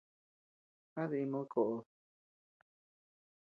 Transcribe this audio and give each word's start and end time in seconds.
¿A 1.01 1.03
dimid 1.09 1.45
koʼod? 1.53 1.85